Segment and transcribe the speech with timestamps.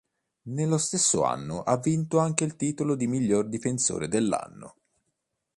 [0.49, 4.75] Nello stesso anno ha vinto anche il titolo di miglior difensore dell'anno.